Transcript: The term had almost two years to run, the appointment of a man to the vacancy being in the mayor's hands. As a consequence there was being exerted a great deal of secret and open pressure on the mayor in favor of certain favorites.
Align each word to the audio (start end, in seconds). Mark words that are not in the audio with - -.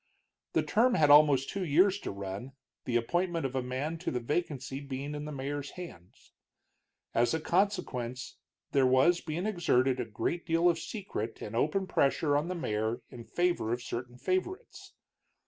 The 0.53 0.63
term 0.63 0.95
had 0.95 1.11
almost 1.11 1.51
two 1.51 1.63
years 1.63 1.99
to 1.99 2.09
run, 2.09 2.53
the 2.85 2.95
appointment 2.95 3.45
of 3.45 3.53
a 3.55 3.61
man 3.61 3.99
to 3.99 4.09
the 4.09 4.19
vacancy 4.19 4.79
being 4.79 5.13
in 5.13 5.25
the 5.25 5.31
mayor's 5.31 5.69
hands. 5.77 6.31
As 7.13 7.35
a 7.35 7.39
consequence 7.39 8.37
there 8.71 8.87
was 8.87 9.21
being 9.21 9.45
exerted 9.45 9.99
a 9.99 10.05
great 10.05 10.43
deal 10.43 10.67
of 10.67 10.79
secret 10.79 11.39
and 11.39 11.55
open 11.55 11.85
pressure 11.85 12.35
on 12.35 12.47
the 12.47 12.55
mayor 12.55 13.03
in 13.11 13.25
favor 13.25 13.71
of 13.71 13.83
certain 13.83 14.17
favorites. 14.17 14.95